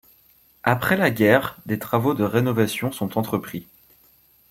Après 0.63 0.97
la 0.97 1.11
guerre, 1.11 1.59
des 1.67 1.77
travaux 1.77 2.15
de 2.15 2.23
rénovation 2.23 2.91
sont 2.91 3.19
entrepris. 3.19 3.67